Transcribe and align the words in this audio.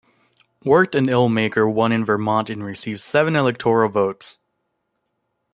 Wirt 0.65 0.95
and 0.95 1.07
Ellmaker 1.09 1.71
won 1.71 1.91
in 1.91 2.03
Vermont, 2.03 2.49
and 2.49 2.63
received 2.65 3.01
seven 3.01 3.35
electoral 3.35 3.87
votes. 3.87 4.39